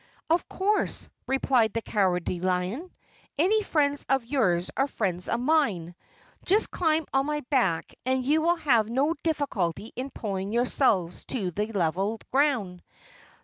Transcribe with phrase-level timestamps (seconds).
[0.31, 2.89] "Of course," replied the Cowardly Lion,
[3.37, 5.93] "any friends of yours are friends of mine.
[6.43, 11.51] Just climb on my back and you will have no difficulty in pulling yourselves to
[11.75, 12.81] level ground.